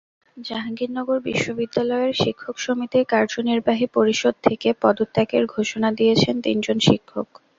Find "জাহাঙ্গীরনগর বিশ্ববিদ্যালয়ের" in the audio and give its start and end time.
0.37-2.13